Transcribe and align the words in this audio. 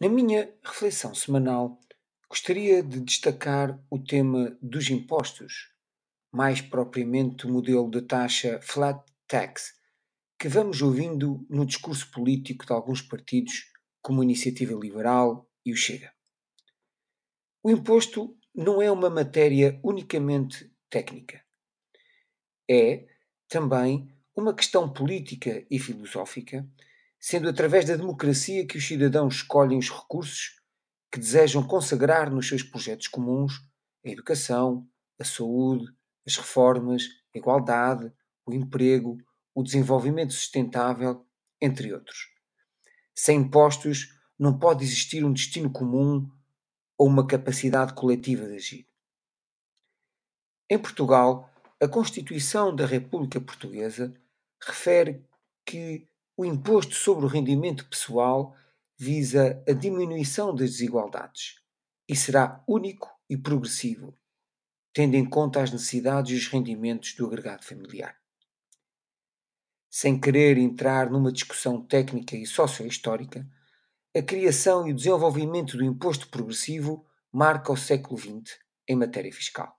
Na 0.00 0.08
minha 0.08 0.54
reflexão 0.62 1.12
semanal, 1.12 1.80
gostaria 2.30 2.84
de 2.84 3.00
destacar 3.00 3.76
o 3.90 3.98
tema 3.98 4.56
dos 4.62 4.88
impostos, 4.90 5.72
mais 6.30 6.60
propriamente 6.60 7.46
o 7.46 7.50
modelo 7.50 7.90
de 7.90 8.02
taxa 8.02 8.60
flat 8.62 9.04
tax, 9.26 9.74
que 10.38 10.46
vamos 10.46 10.80
ouvindo 10.82 11.44
no 11.50 11.66
discurso 11.66 12.08
político 12.12 12.64
de 12.64 12.72
alguns 12.72 13.02
partidos, 13.02 13.72
como 14.00 14.20
a 14.20 14.24
Iniciativa 14.24 14.72
Liberal 14.72 15.50
e 15.66 15.72
o 15.72 15.76
Chega. 15.76 16.14
O 17.60 17.68
imposto 17.68 18.38
não 18.54 18.80
é 18.80 18.92
uma 18.92 19.10
matéria 19.10 19.80
unicamente 19.82 20.72
técnica. 20.88 21.44
É 22.70 23.04
também 23.48 24.14
uma 24.32 24.54
questão 24.54 24.92
política 24.92 25.66
e 25.68 25.76
filosófica, 25.80 26.64
sendo 27.18 27.48
através 27.48 27.84
da 27.84 27.96
democracia 27.96 28.66
que 28.66 28.78
os 28.78 28.86
cidadãos 28.86 29.36
escolhem 29.36 29.78
os 29.78 29.90
recursos 29.90 30.60
que 31.10 31.18
desejam 31.18 31.62
consagrar 31.62 32.30
nos 32.30 32.48
seus 32.48 32.62
projetos 32.62 33.08
comuns 33.08 33.60
a 34.04 34.10
educação, 34.10 34.86
a 35.18 35.24
saúde, 35.24 35.86
as 36.26 36.36
reformas, 36.36 37.08
a 37.34 37.38
igualdade, 37.38 38.12
o 38.46 38.52
emprego, 38.52 39.18
o 39.54 39.62
desenvolvimento 39.62 40.32
sustentável, 40.32 41.26
entre 41.60 41.92
outros. 41.92 42.28
Sem 43.14 43.40
impostos 43.40 44.14
não 44.38 44.56
pode 44.58 44.84
existir 44.84 45.24
um 45.24 45.32
destino 45.32 45.70
comum 45.70 46.30
ou 46.96 47.08
uma 47.08 47.26
capacidade 47.26 47.94
coletiva 47.94 48.46
de 48.46 48.54
agir. 48.54 48.88
Em 50.70 50.78
Portugal, 50.78 51.50
a 51.80 51.88
Constituição 51.88 52.74
da 52.74 52.86
República 52.86 53.40
Portuguesa 53.40 54.14
refere 54.60 55.24
que 55.64 56.06
o 56.38 56.44
imposto 56.44 56.94
sobre 56.94 57.24
o 57.24 57.28
rendimento 57.28 57.84
pessoal 57.88 58.54
visa 58.96 59.60
a 59.68 59.72
diminuição 59.72 60.54
das 60.54 60.70
desigualdades 60.70 61.56
e 62.08 62.14
será 62.14 62.62
único 62.64 63.10
e 63.28 63.36
progressivo, 63.36 64.16
tendo 64.92 65.16
em 65.16 65.28
conta 65.28 65.60
as 65.60 65.72
necessidades 65.72 66.30
e 66.30 66.36
os 66.36 66.46
rendimentos 66.46 67.12
do 67.14 67.26
agregado 67.26 67.64
familiar. 67.64 68.16
Sem 69.90 70.20
querer 70.20 70.56
entrar 70.58 71.10
numa 71.10 71.32
discussão 71.32 71.84
técnica 71.84 72.36
e 72.36 72.46
sociohistórica, 72.46 73.44
a 74.16 74.22
criação 74.22 74.86
e 74.86 74.92
o 74.92 74.94
desenvolvimento 74.94 75.76
do 75.76 75.84
imposto 75.84 76.28
progressivo 76.28 77.04
marca 77.32 77.72
o 77.72 77.76
século 77.76 78.16
XX 78.16 78.60
em 78.86 78.94
matéria 78.94 79.32
fiscal. 79.32 79.76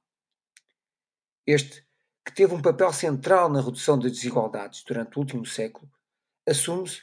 Este 1.48 1.88
que 2.26 2.34
teve 2.36 2.54
um 2.54 2.62
papel 2.62 2.92
central 2.92 3.48
na 3.48 3.62
redução 3.62 3.98
das 3.98 4.12
desigualdades 4.12 4.84
durante 4.84 5.16
o 5.16 5.22
último 5.22 5.46
século, 5.46 5.90
assume-se, 6.50 7.02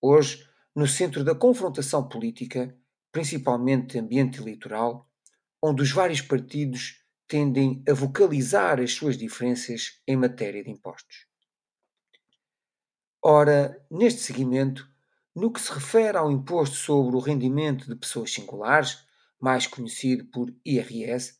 hoje, 0.00 0.48
no 0.74 0.86
centro 0.86 1.22
da 1.22 1.34
confrontação 1.34 2.08
política, 2.08 2.76
principalmente 3.12 3.98
ambiente 3.98 4.40
eleitoral, 4.40 5.10
onde 5.62 5.82
os 5.82 5.90
vários 5.90 6.20
partidos 6.20 7.02
tendem 7.28 7.82
a 7.88 7.92
vocalizar 7.92 8.80
as 8.80 8.92
suas 8.92 9.16
diferenças 9.16 10.00
em 10.06 10.16
matéria 10.16 10.62
de 10.62 10.70
impostos. 10.70 11.26
Ora, 13.22 13.84
neste 13.90 14.20
seguimento, 14.20 14.88
no 15.34 15.52
que 15.52 15.60
se 15.60 15.72
refere 15.72 16.16
ao 16.16 16.30
imposto 16.30 16.76
sobre 16.76 17.16
o 17.16 17.20
rendimento 17.20 17.88
de 17.88 17.96
pessoas 17.96 18.32
singulares, 18.32 19.04
mais 19.40 19.66
conhecido 19.66 20.24
por 20.26 20.54
IRS, 20.64 21.36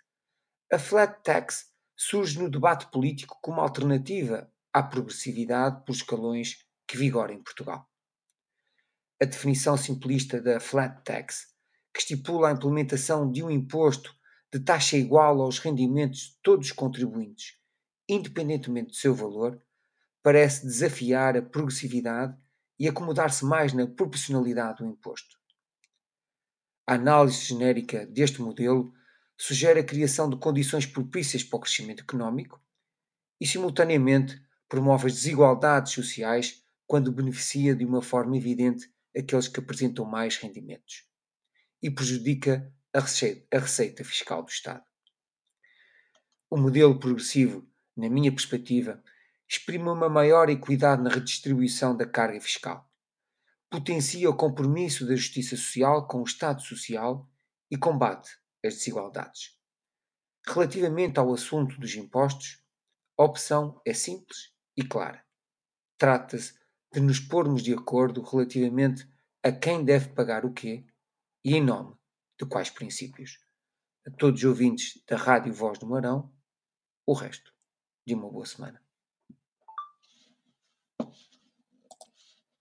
a 0.72 0.78
flat 0.78 1.22
tax 1.22 1.72
surge 1.96 2.38
no 2.38 2.50
debate 2.50 2.90
político 2.90 3.38
como 3.40 3.60
alternativa 3.60 4.52
à 4.72 4.82
progressividade 4.82 5.84
por 5.84 5.92
escalões 5.92 6.66
que 6.87 6.97
vigora 6.97 7.33
em 7.33 7.42
Portugal. 7.42 7.89
A 9.20 9.25
definição 9.25 9.77
simplista 9.77 10.41
da 10.41 10.61
flat 10.61 11.03
tax, 11.05 11.47
que 11.92 12.01
estipula 12.01 12.48
a 12.48 12.53
implementação 12.53 13.31
de 13.31 13.42
um 13.42 13.51
imposto 13.51 14.15
de 14.53 14.61
taxa 14.61 14.97
igual 14.97 15.41
aos 15.41 15.59
rendimentos 15.59 16.20
de 16.20 16.39
todos 16.42 16.67
os 16.67 16.73
contribuintes, 16.73 17.59
independentemente 18.08 18.89
do 18.89 18.95
seu 18.95 19.14
valor, 19.14 19.61
parece 20.23 20.67
desafiar 20.67 21.36
a 21.36 21.42
progressividade 21.42 22.36
e 22.79 22.89
acomodar-se 22.89 23.45
mais 23.45 23.73
na 23.73 23.86
proporcionalidade 23.86 24.79
do 24.79 24.86
imposto. 24.86 25.36
A 26.86 26.95
análise 26.95 27.41
genérica 27.41 28.07
deste 28.07 28.41
modelo 28.41 28.92
sugere 29.36 29.80
a 29.80 29.85
criação 29.85 30.29
de 30.30 30.36
condições 30.36 30.86
propícias 30.86 31.42
para 31.42 31.57
o 31.57 31.61
crescimento 31.61 32.02
económico 32.02 32.61
e, 33.41 33.46
simultaneamente, 33.46 34.41
promove 34.69 35.07
as 35.07 35.14
desigualdades 35.14 35.92
sociais 35.92 36.64
quando 36.86 37.13
beneficia 37.13 37.74
de 37.74 37.85
uma 37.85 38.01
forma 38.01 38.36
evidente 38.36 38.91
aqueles 39.17 39.48
que 39.48 39.61
apresentam 39.61 40.05
mais 40.05 40.36
rendimentos 40.36 41.05
e 41.83 41.91
prejudica 41.91 42.73
a 42.92 43.01
receita, 43.01 43.57
a 43.57 43.61
receita 43.61 44.05
fiscal 44.05 44.42
do 44.42 44.51
Estado. 44.51 44.85
O 46.48 46.57
modelo 46.57 46.98
progressivo, 46.98 47.69
na 47.96 48.08
minha 48.08 48.30
perspectiva, 48.30 49.02
exprime 49.48 49.89
uma 49.89 50.08
maior 50.08 50.48
equidade 50.48 51.02
na 51.02 51.11
redistribuição 51.11 51.96
da 51.96 52.07
carga 52.07 52.41
fiscal, 52.41 52.91
potencia 53.70 54.30
o 54.30 54.36
compromisso 54.36 55.07
da 55.07 55.17
justiça 55.17 55.57
social 55.57 56.07
com 56.07 56.20
o 56.20 56.25
Estado 56.25 56.63
social 56.63 57.29
e 57.70 57.77
combate 57.77 58.30
as 58.64 58.75
desigualdades. 58.75 59.57
Relativamente 60.46 61.19
ao 61.19 61.33
assunto 61.33 61.79
dos 61.80 61.95
impostos, 61.96 62.63
a 63.19 63.25
opção 63.25 63.80
é 63.85 63.92
simples 63.92 64.52
e 64.77 64.85
clara. 64.85 65.25
Trata-se 65.98 66.55
de 66.96 67.02
nos 67.02 67.20
pormos 67.20 67.62
de 67.62 67.74
acordo 67.74 68.23
relativamente 68.23 69.07
a 69.42 69.52
quem 69.52 69.84
deve 69.84 70.14
pagar 70.14 70.46
o 70.46 70.52
quê 70.55 70.86
e 71.45 71.55
em 71.55 71.62
nome 71.62 71.95
de 72.40 72.46
quais 72.46 72.70
princípios. 72.70 73.39
A 74.07 74.11
todos 74.11 74.40
os 74.40 74.48
ouvintes 74.48 75.05
da 75.07 75.14
Rádio 75.14 75.52
Voz 75.52 75.79
do 75.79 75.86
Marão, 75.86 76.33
o 77.05 77.12
resto 77.12 77.52
de 78.07 78.14
uma 78.14 78.30
boa 78.30 78.46
semana. 78.46 78.83